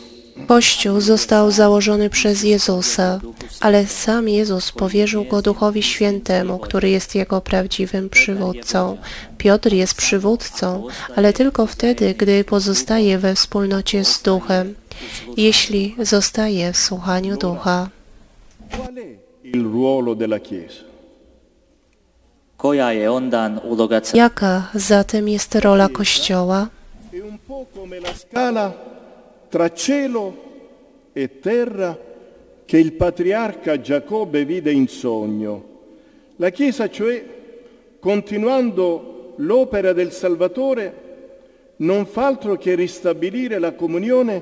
Kościół 0.47 1.01
został 1.01 1.51
założony 1.51 2.09
przez 2.09 2.43
Jezusa, 2.43 3.21
ale 3.59 3.87
sam 3.87 4.29
Jezus 4.29 4.71
powierzył 4.71 5.25
go 5.25 5.41
Duchowi 5.41 5.83
Świętemu, 5.83 6.59
który 6.59 6.89
jest 6.89 7.15
jego 7.15 7.41
prawdziwym 7.41 8.09
przywódcą. 8.09 8.97
Piotr 9.37 9.73
jest 9.73 9.93
przywódcą, 9.93 10.87
ale 11.15 11.33
tylko 11.33 11.67
wtedy, 11.67 12.15
gdy 12.17 12.43
pozostaje 12.43 13.17
we 13.17 13.35
wspólnocie 13.35 14.05
z 14.05 14.21
Duchem, 14.21 14.75
jeśli 15.37 15.95
zostaje 15.99 16.73
w 16.73 16.77
słuchaniu 16.77 17.37
Ducha. 17.37 17.89
Qual 18.75 18.93
è 18.93 19.17
il 19.41 19.63
ruolo 19.63 20.13
della 20.13 20.39
Chiesa? 20.39 20.83
Koja 22.55 22.91
je 22.91 23.07
ondan 23.07 23.59
uloga 23.63 23.99
crkve? 23.99 24.17
Jaka 24.17 24.69
zatem 24.77 25.27
jest 25.27 25.55
rola 25.55 25.89
Kościoła? 25.89 26.69
È 27.09 27.19
un 27.19 27.37
po' 27.45 27.67
come 27.73 27.99
la 27.99 28.13
scala 28.13 28.75
tra 29.49 29.73
cielo 29.73 30.33
e 31.13 31.39
terra 31.39 31.97
che 32.65 32.77
il 32.77 32.93
patriarca 32.93 33.81
Giacobbe 33.81 34.45
vide 34.45 34.71
in 34.71 34.87
sogno. 34.87 35.63
La 36.37 36.49
Chiesa, 36.51 36.89
cioè, 36.89 37.23
continuando 37.99 39.33
l'opera 39.37 39.91
del 39.91 40.11
Salvatore, 40.11 41.09
non 41.77 42.05
fa 42.05 42.27
altro 42.27 42.57
che 42.57 42.75
ristabilire 42.75 43.59
la 43.59 43.73
comunione 43.73 44.41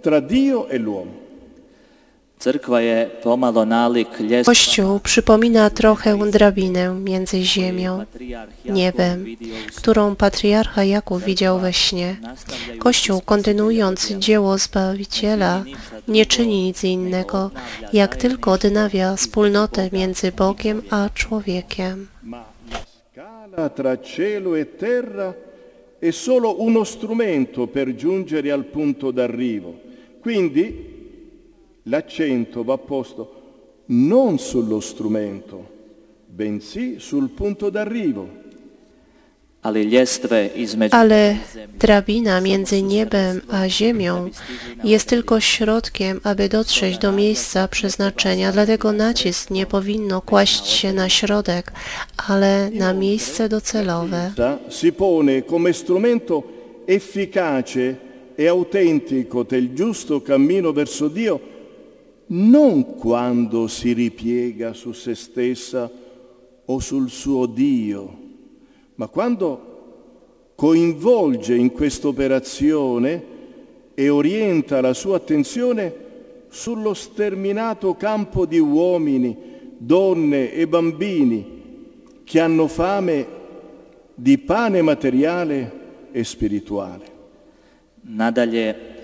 tra 0.00 0.20
Dio 0.20 0.68
e 0.68 0.78
l'uomo. 0.78 1.25
Kościół 4.44 5.00
przypomina 5.00 5.70
trochę 5.70 6.30
drabinę 6.30 6.94
między 6.94 7.42
ziemią, 7.42 8.04
niebem, 8.64 9.26
którą 9.76 10.16
patriarcha 10.16 10.84
Jakub 10.84 11.22
widział 11.22 11.58
we 11.58 11.72
śnie. 11.72 12.16
Kościół, 12.78 13.20
kontynuując 13.20 14.12
dzieło 14.12 14.58
Zbawiciela, 14.58 15.64
nie 16.08 16.26
czyni 16.26 16.64
nic 16.64 16.84
innego, 16.84 17.50
jak 17.92 18.16
tylko 18.16 18.52
odnawia 18.52 19.16
wspólnotę 19.16 19.88
między 19.92 20.32
Bogiem 20.32 20.82
a 20.90 21.08
człowiekiem. 21.14 22.08
Tra 23.74 23.96
cielo 23.96 24.58
e 24.58 24.66
terra 24.66 25.32
è 25.98 26.12
solo 26.12 26.50
uno 26.60 26.84
strumento 26.84 27.66
per 27.66 27.94
giungere 27.94 28.52
al 28.52 28.64
punto 28.64 29.10
d'arrivo. 29.12 29.72
Quindi 30.20 30.95
l'accento 31.86 32.64
va 32.64 32.78
posto 32.78 33.42
non 33.86 34.38
sullo 34.38 34.80
strumento, 34.80 35.64
bensì 36.26 36.96
sul 36.98 37.30
punto 37.30 37.70
d'arrivo. 37.70 38.44
Ale 40.90 41.36
drabina 41.78 42.40
między 42.40 42.82
niebem 42.82 43.40
a 43.50 43.68
ziemią 43.68 44.30
jest 44.84 45.08
tylko 45.08 45.40
środkiem, 45.40 46.20
aby 46.22 46.48
dotrzeć 46.48 46.98
do 46.98 47.12
miejsca 47.12 47.68
przeznaczenia, 47.68 48.52
dlatego 48.52 48.92
nacisk 48.92 49.50
nie 49.50 49.66
powinno 49.66 50.20
kłaść 50.20 50.66
się 50.66 50.92
na 50.92 51.08
środek, 51.08 51.72
ale 52.28 52.70
na 52.70 52.92
miejsce 52.92 53.48
docelowe. 53.48 54.32
Si 54.68 54.92
pone 54.92 55.42
come 55.42 55.72
strumento 55.72 56.42
efficace 56.86 57.96
e 58.38 58.48
autentico 58.48 59.44
del 59.44 59.74
giusto 59.74 60.20
cammino 60.20 60.72
verso 60.72 61.08
Dio 61.08 61.55
non 62.28 62.96
quando 62.96 63.68
si 63.68 63.92
ripiega 63.92 64.72
su 64.72 64.92
se 64.92 65.14
stessa 65.14 65.90
o 66.64 66.78
sul 66.80 67.08
suo 67.10 67.46
Dio, 67.46 68.18
ma 68.96 69.06
quando 69.06 69.74
coinvolge 70.54 71.54
in 71.54 71.70
questa 71.70 72.08
operazione 72.08 73.34
e 73.94 74.08
orienta 74.08 74.80
la 74.80 74.94
sua 74.94 75.16
attenzione 75.16 76.04
sullo 76.48 76.94
sterminato 76.94 77.94
campo 77.94 78.46
di 78.46 78.58
uomini, 78.58 79.36
donne 79.76 80.52
e 80.52 80.66
bambini 80.66 81.54
che 82.24 82.40
hanno 82.40 82.66
fame 82.66 83.26
di 84.14 84.38
pane 84.38 84.82
materiale 84.82 85.72
e 86.10 86.24
spirituale. 86.24 87.04
nadalje 88.00 88.95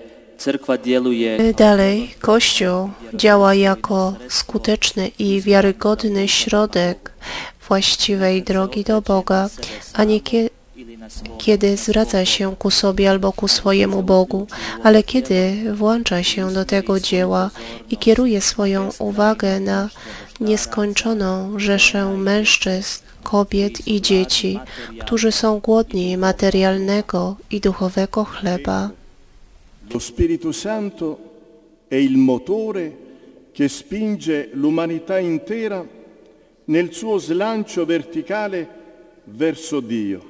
Dalej, 1.57 2.15
Kościół 2.19 2.89
działa 3.13 3.53
jako 3.53 4.13
skuteczny 4.29 5.11
i 5.19 5.41
wiarygodny 5.41 6.27
środek 6.27 7.11
właściwej 7.67 8.43
drogi 8.43 8.83
do 8.83 9.01
Boga, 9.01 9.49
a, 9.93 10.03
niekie, 10.03 10.49
kiedy 11.37 11.77
zwraca 11.77 12.25
się 12.25 12.55
ku 12.55 12.71
sobie 12.71 13.09
albo 13.09 13.33
ku 13.33 13.47
swojemu 13.47 14.03
Bogu, 14.03 14.47
ale 14.83 15.03
kiedy 15.03 15.63
włącza 15.73 16.23
się 16.23 16.53
do 16.53 16.65
tego 16.65 16.99
dzieła 16.99 17.49
i 17.89 17.97
kieruje 17.97 18.41
swoją 18.41 18.89
uwagę 18.99 19.59
na 19.59 19.89
nieskończoną 20.39 21.59
rzeszę 21.59 22.05
mężczyzn, 22.05 23.03
kobiet 23.23 23.87
i 23.87 24.01
dzieci, 24.01 24.59
którzy 25.01 25.31
są 25.31 25.59
głodni 25.59 26.17
materialnego 26.17 27.35
i 27.51 27.59
duchowego 27.59 28.23
chleba. 28.25 28.89
Lo 29.89 29.99
Spirito 29.99 30.51
Santo 30.51 31.31
è 31.87 31.95
il 31.95 32.17
motore 32.17 32.97
che 33.51 33.67
spinge 33.67 34.49
l'umanità 34.53 35.19
intera 35.19 35.85
nel 36.65 36.93
suo 36.93 37.17
slancio 37.17 37.85
verticale 37.85 38.67
verso 39.25 39.79
Dio, 39.79 40.23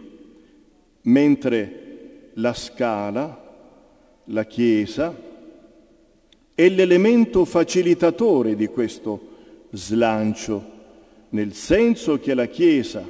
mentre 1.03 2.31
la 2.33 2.53
scala, 2.53 3.53
la 4.25 4.45
Chiesa, 4.45 5.15
è 6.55 6.69
l'elemento 6.69 7.45
facilitatore 7.45 8.55
di 8.55 8.67
questo 8.67 9.29
slancio, 9.71 10.71
nel 11.29 11.53
senso 11.53 12.19
che 12.19 12.33
la 12.33 12.47
Chiesa, 12.47 13.07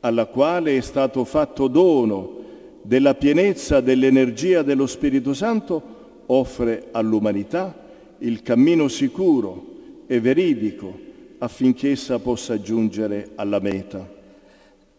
alla 0.00 0.26
quale 0.26 0.76
è 0.76 0.80
stato 0.80 1.24
fatto 1.24 1.68
dono 1.68 2.39
della 2.82 3.14
pienezza 3.14 3.80
dell'energia 3.80 4.62
dello 4.62 4.86
Spirito 4.86 5.34
Santo, 5.34 5.82
offre 6.26 6.88
all'umanità 6.92 7.74
il 8.18 8.42
cammino 8.42 8.88
sicuro 8.88 9.66
e 10.06 10.20
veridico 10.20 10.98
affinché 11.38 11.92
essa 11.92 12.18
possa 12.18 12.60
giungere 12.60 13.30
alla 13.36 13.58
meta. 13.58 14.06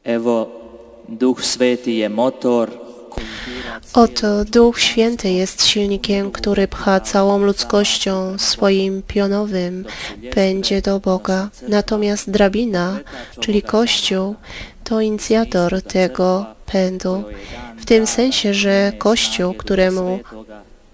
Evo, 0.01 1.03
Duh 1.05 1.39
Sveti 1.39 1.91
je 1.91 2.07
motor 2.07 2.89
Oto 3.93 4.45
Duch 4.45 4.79
Święty 4.79 5.31
jest 5.31 5.65
silnikiem, 5.65 6.31
który 6.31 6.67
pcha 6.67 6.99
całą 6.99 7.39
ludzkością 7.45 8.37
swoim 8.37 9.01
pionowym 9.07 9.85
pędzie 10.31 10.81
do 10.81 10.99
Boga. 10.99 11.49
Natomiast 11.67 12.29
drabina, 12.29 12.99
czyli 13.39 13.61
Kościół, 13.61 14.35
to 14.83 15.01
inicjator 15.01 15.81
tego 15.81 16.45
pędu. 16.65 17.23
W 17.81 17.85
tym 17.85 18.07
sensie, 18.07 18.53
że 18.53 18.91
Kościół, 18.97 19.53
któremu 19.53 20.19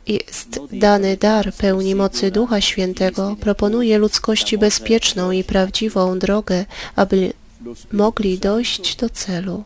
jest 0.08 0.60
dany 0.72 1.18
dar 1.18 1.54
pełni 1.54 1.96
mocy 1.96 2.32
Ducha 2.32 2.62
Świętego, 2.62 3.36
proponuje 3.40 3.98
ludzkości 3.98 4.58
bezpieczną 4.58 5.32
i 5.32 5.44
prawdziwą 5.44 6.20
drogę, 6.20 6.66
aby 6.96 7.34
mogli 7.92 8.38
dojść 8.38 8.96
do 8.96 9.10
celu. 9.10 9.64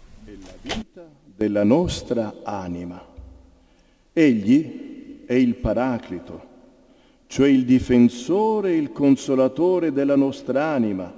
Egli 4.15 4.63
è 5.27 5.33
il 5.33 5.53
Paraclito, 5.55 6.41
cioè 7.27 7.49
il 7.49 7.65
difensore 7.65 8.69
e 8.71 8.77
il 8.77 8.91
consolatore 8.91 9.91
della 9.91 10.17
nostra 10.17 10.65
anima, 10.65 11.13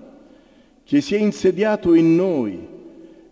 che 0.86 1.02
si 1.02 1.16
è 1.16 1.20
insediato 1.20 1.94
in 1.94 2.16
noi 2.16 2.60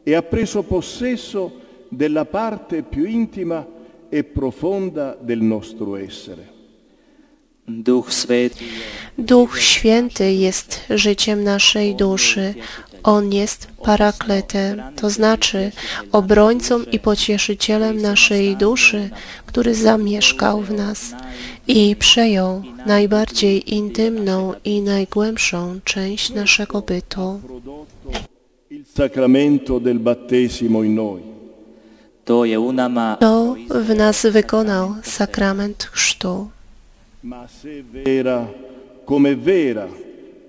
e 0.03 0.15
ha 0.15 0.21
preso 0.21 0.63
possesso 0.63 1.61
della 1.91 2.25
parte 2.25 2.84
più 2.84 3.06
intima 3.06 3.67
e 4.10 4.23
profonda 4.23 5.17
del 5.19 5.41
nostro 5.41 5.97
essere. 5.97 6.49
Duch 9.17 9.60
Święty 9.60 10.34
jest 10.34 10.82
życiem 10.89 11.43
naszej 11.43 11.95
duszy. 11.95 12.54
On 13.04 13.34
jest 13.34 13.67
parakletem, 13.84 14.82
to 14.95 15.10
znaczy 15.10 15.71
obrońcą 16.12 16.84
i 16.84 16.99
pocieszycielem 16.99 18.01
naszej 18.01 18.58
duszy, 18.58 19.10
który 19.45 19.75
zamieszkał 19.75 20.62
w 20.62 20.71
nas 20.71 21.12
i 21.67 21.95
przejął 21.95 22.63
najbardziej 22.86 23.75
intymną 23.75 24.54
i 24.63 24.82
najgłębszą 24.82 25.80
część 25.84 26.34
naszego 26.34 26.82
bytu. 26.82 27.41
Il 28.69 28.86
sacramento 28.86 29.80
del 29.80 29.99
battesimo 29.99 30.84
in 30.84 30.95
noi. 30.95 31.30
To 32.25 32.43
w 33.69 33.95
nas 33.95 34.25
wykonał 34.25 34.95
sakrament 35.03 35.84
chrztu. 35.84 36.49
Ma 37.23 37.47
se 37.47 37.69
è 37.79 37.84
vera 37.84 38.47
come 39.05 39.31
è 39.31 39.38
vera 39.38 39.88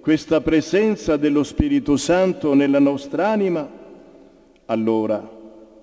questa 0.01 0.41
presenza 0.41 1.17
dello 1.17 1.45
Spirito 1.45 1.97
Santo 1.97 2.55
nella 2.55 2.81
nostra 2.81 3.29
anima, 3.29 3.69
allora 4.67 5.19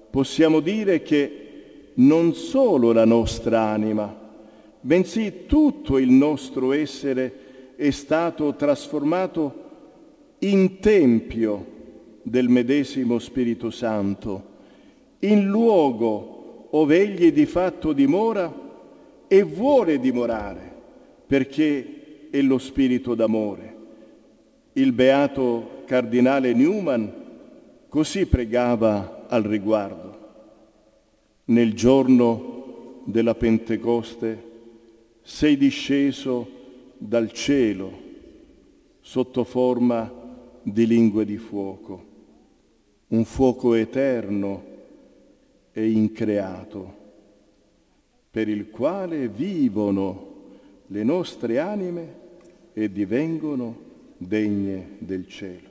possiamo 0.09 0.59
dire 0.59 1.01
che 1.01 1.91
non 1.95 2.33
solo 2.33 2.91
la 2.91 3.05
nostra 3.05 3.61
anima, 3.61 4.13
bensì 4.81 5.45
tutto 5.45 5.97
il 5.97 6.09
nostro 6.11 6.73
essere 6.73 7.73
è 7.75 7.91
stato 7.91 8.55
trasformato 8.55 9.53
in 10.39 10.79
tempio 10.79 11.65
del 12.23 12.49
medesimo 12.49 13.19
Spirito 13.19 13.69
Santo, 13.69 14.43
in 15.19 15.45
luogo 15.47 16.67
ove 16.71 16.99
egli 16.99 17.31
di 17.31 17.45
fatto 17.45 17.93
dimora 17.93 18.67
e 19.27 19.43
vuole 19.43 19.99
dimorare, 19.99 20.73
perché 21.25 22.27
è 22.29 22.41
lo 22.41 22.57
Spirito 22.57 23.15
d'amore. 23.15 23.77
Il 24.73 24.91
beato 24.91 25.81
cardinale 25.85 26.53
Newman 26.53 27.13
così 27.89 28.25
pregava 28.27 29.25
al 29.27 29.43
riguardo. 29.43 30.17
Nel 31.45 31.73
giorno 31.73 33.01
della 33.05 33.33
Pentecoste 33.33 34.47
sei 35.21 35.57
disceso 35.57 36.47
dal 36.97 37.31
cielo 37.31 38.07
sotto 39.01 39.43
forma 39.43 40.11
di 40.61 40.85
lingue 40.85 41.25
di 41.25 41.37
fuoco, 41.37 42.05
un 43.07 43.25
fuoco 43.25 43.73
eterno 43.73 44.68
e 45.73 45.89
increato, 45.89 46.93
per 48.31 48.47
il 48.47 48.69
quale 48.69 49.27
vivono 49.27 50.27
le 50.87 51.03
nostre 51.03 51.59
anime 51.59 52.15
e 52.73 52.91
divengono 52.91 53.75
degne 54.17 54.97
del 54.99 55.27
cielo. 55.27 55.67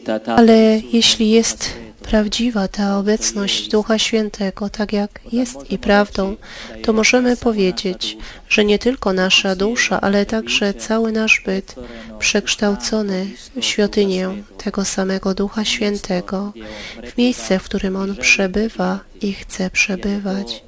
ta 0.00 0.20
Ale 0.36 0.80
jeśli 0.92 1.30
jest 1.30 1.74
prawdziwa 2.02 2.68
ta 2.68 2.98
obecność 2.98 3.68
Ducha 3.68 3.98
Świętego, 3.98 4.70
tak 4.70 4.92
jak 4.92 5.20
jest 5.32 5.70
i 5.70 5.78
prawdą, 5.78 6.36
to 6.82 6.92
możemy 6.92 7.36
powiedzieć, 7.36 8.18
że 8.48 8.64
nie 8.64 8.78
tylko 8.78 9.12
nasza 9.12 9.56
dusza, 9.56 10.00
ale 10.00 10.26
także 10.26 10.74
cały 10.74 11.12
nasz 11.12 11.42
byt 11.46 11.74
przekształcony 12.22 13.26
w 13.56 13.64
świątynię 13.64 14.42
tego 14.58 14.84
samego 14.84 15.34
Ducha 15.34 15.64
Świętego, 15.64 16.52
w 17.12 17.18
miejsce, 17.18 17.58
w 17.58 17.64
którym 17.64 17.96
On 17.96 18.16
przebywa 18.16 19.00
i 19.20 19.32
chce 19.32 19.70
przebywać, 19.70 20.64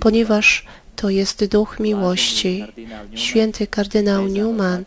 ponieważ 0.00 0.64
to 0.96 1.10
jest 1.10 1.44
Duch 1.44 1.80
miłości. 1.80 2.64
Święty 3.14 3.66
kardynał 3.66 4.26
Newman 4.26 4.84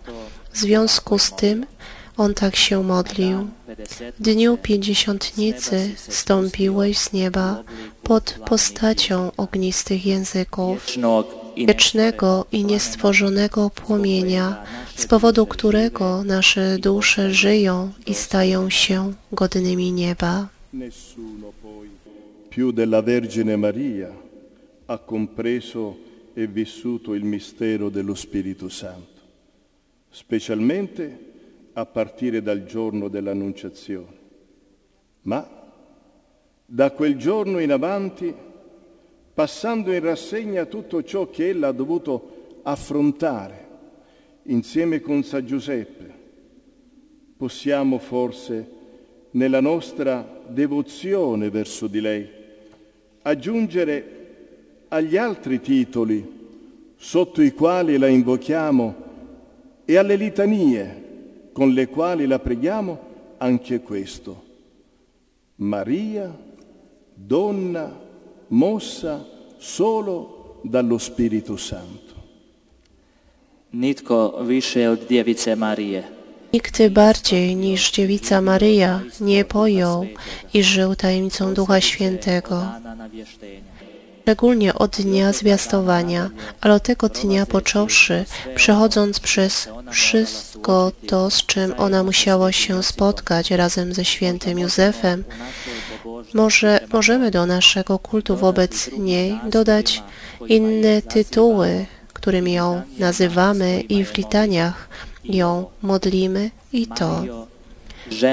w 0.54 0.58
związku 0.58 1.20
z 1.20 1.32
tym 1.32 1.66
on 2.18 2.34
tak 2.34 2.56
się 2.56 2.84
modlił. 2.84 3.48
W 4.20 4.24
dniu 4.24 4.58
pięćdziesiątnicy 4.58 5.92
stąpiłeś 5.96 6.98
z 6.98 7.14
nieba 7.14 7.64
pod 8.04 8.36
postacią 8.46 9.32
ognistych 9.38 10.06
języków, 10.06 10.86
wiecznego 11.58 12.46
i 12.52 12.64
niestworzonego 12.66 13.70
płomienia, 13.70 14.64
z 14.96 15.08
powodu 15.08 15.46
którego 15.46 16.24
nasze 16.24 16.78
dusze 16.78 17.34
żyją 17.34 17.92
i 18.08 18.14
stają 18.14 18.70
się 18.70 19.14
godnymi 19.32 19.92
nieba. 19.92 20.48
Più 22.50 22.72
della 22.72 23.02
Vergine 23.02 23.58
Maria 23.58 24.10
ha 24.88 24.98
compreso 24.98 25.96
e 26.34 26.48
vissuto 26.48 27.14
il 27.14 27.24
mistero 27.24 27.90
dello 27.90 28.16
Spirito 28.16 28.70
Santo, 28.70 29.22
specialmente 30.12 31.18
a 31.74 31.86
partire 31.86 32.42
dal 32.42 32.66
giorno 32.66 33.08
dell'Annunciazione. 33.08 34.20
Ma 35.24 35.48
da 36.66 36.92
quel 36.92 37.16
giorno 37.18 37.60
in 37.60 37.72
avanti, 37.72 38.34
passando 39.34 39.94
in 39.94 40.02
rassegna 40.02 40.66
tutto 40.66 41.04
ciò 41.04 41.30
che 41.30 41.50
ella 41.50 41.70
ha 41.70 41.74
dovuto 41.74 42.60
affrontare 42.64 43.71
insieme 44.44 45.00
con 45.02 45.24
San 45.24 45.46
Giuseppe, 45.46 46.14
possiamo 47.38 47.98
forse 48.00 48.70
nella 49.32 49.62
nostra 49.62 50.42
devozione 50.48 51.50
verso 51.50 51.88
di 51.88 52.02
lei 52.02 52.40
aggiungere 53.24 54.20
agli 54.88 55.16
altri 55.16 55.62
titoli 55.62 56.40
sotto 56.96 57.42
i 57.42 57.52
quali 57.52 57.98
la 57.98 58.08
invochiamo 58.08 58.96
e 59.86 59.96
alle 59.96 60.16
litanie 60.16 61.50
con 61.52 61.72
le 61.72 61.88
quali 61.88 62.26
la 62.26 62.40
preghiamo 62.40 63.10
anche 63.38 63.82
questo. 63.82 64.50
Maria, 65.56 66.36
donna 67.14 68.00
mossa 68.48 69.28
solo 69.58 70.60
dallo 70.64 70.98
Spirito 70.98 71.58
Santo. 71.58 72.11
Nitko 73.74 74.38
više 74.42 74.90
od 74.90 75.00
djevice 75.00 75.56
Marije. 75.56 76.04
Nikt 76.54 76.82
bardziej 76.90 77.56
niż 77.56 77.92
dziewica 77.92 78.42
Maryja 78.42 79.02
nie 79.22 79.46
pojął 79.46 80.06
i 80.54 80.64
żył 80.64 80.96
tajemnicą 80.96 81.54
Ducha 81.54 81.82
Świętego, 81.82 82.66
szczególnie 84.22 84.74
od 84.74 85.02
dnia 85.02 85.34
zwiastowania, 85.34 86.30
ale 86.62 86.74
od 86.74 86.84
tego 86.84 87.10
dnia 87.10 87.46
począwszy, 87.46 88.26
przechodząc 88.56 89.20
przez 89.20 89.70
wszystko 89.92 90.92
to, 91.08 91.30
z 91.30 91.46
czym 91.46 91.74
ona 91.78 92.04
musiała 92.04 92.52
się 92.52 92.84
spotkać 92.84 93.52
razem 93.52 93.94
ze 93.94 94.06
świętym 94.06 94.60
Józefem, 94.60 95.24
może 96.34 96.80
możemy 96.94 97.32
do 97.32 97.46
naszego 97.46 98.00
kultu 98.00 98.38
wobec 98.38 98.90
niej 98.98 99.40
dodać 99.50 100.04
inne 100.48 101.02
tytuły, 101.02 101.86
którymi 102.22 102.54
ją 102.54 102.82
nazywamy 103.00 103.82
i 103.90 104.06
w 104.06 104.18
litaniach 104.18 104.90
ją 105.24 105.66
modlimy 105.82 106.52
i 106.74 106.88
to. 106.88 107.24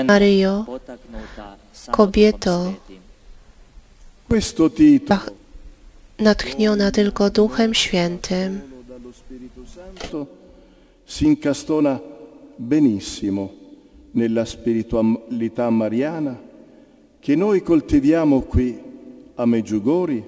Maryjo, 0.04 0.66
kobieto, 1.90 2.72
natchniona 6.18 6.90
tylko 6.90 7.30
Duchem 7.30 7.74
Świętym, 7.74 8.60
si 11.06 11.24
incastona 11.24 11.98
benissimo 12.58 13.50
nella 14.12 14.44
spiritualità 14.44 15.70
mariana 15.70 16.36
che 17.20 17.36
noi 17.36 17.62
coltiviamo 17.62 18.42
qui 18.42 18.78
a 19.36 19.46
Meggiugori, 19.46 20.22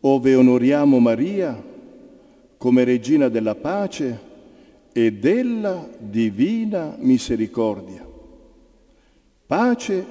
ove 0.00 0.34
onoriamo 0.34 0.98
Maria 1.00 1.74
come 2.66 2.82
regina 2.82 3.28
della 3.28 3.54
pace 3.54 4.18
e 4.90 5.12
della 5.12 5.88
divina 6.00 6.96
misericordia. 6.98 8.04
Pace 9.46 10.04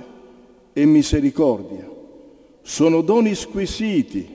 e 0.72 0.86
misericordia 0.86 1.86
sono 2.62 3.02
doni 3.02 3.36
squisiti 3.36 4.26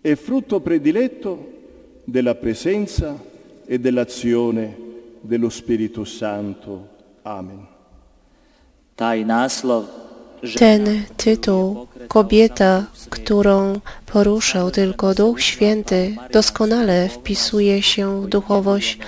e 0.00 0.14
frutto 0.14 0.60
prediletto 0.60 2.02
della 2.04 2.36
presenza 2.36 3.20
e 3.66 3.80
dell'azione 3.80 4.78
dello 5.20 5.48
Spirito 5.48 6.04
Santo. 6.04 6.88
Amen. 7.22 7.66
Taj 8.94 9.24
naslov 9.24 10.03
ten 10.56 11.02
tytuł, 11.16 11.86
kobieta, 12.08 12.84
którą 13.10 13.80
poruszał 14.06 14.70
tylko 14.70 15.14
Duch 15.14 15.42
Święty, 15.42 16.16
doskonale 16.32 17.08
wpisuje 17.08 17.82
się 17.82 18.22
w 18.22 18.28
duchowość 18.28 18.98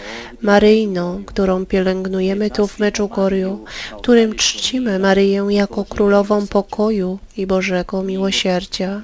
maryjną, 0.43 1.25
którą 1.25 1.67
pielęgnujemy 1.67 2.51
tu 2.51 2.67
w 2.67 2.79
Meczugorju, 2.79 3.65
którym 3.99 4.35
czcimy 4.35 4.99
Maryję 4.99 5.47
jako 5.51 5.85
królową 5.85 6.47
pokoju 6.47 7.19
i 7.37 7.47
Bożego 7.47 8.03
miłosierdzia. 8.03 9.03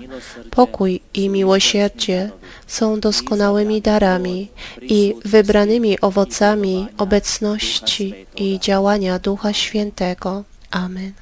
Pokój 0.50 1.00
i 1.14 1.28
miłosierdzie 1.28 2.30
są 2.66 3.00
doskonałymi 3.00 3.82
darami 3.82 4.48
i 4.82 5.14
wybranymi 5.24 6.00
owocami 6.00 6.86
obecności 6.98 8.14
i 8.36 8.58
działania 8.60 9.18
Ducha 9.18 9.52
Świętego. 9.52 10.44
Amen. 10.70 11.21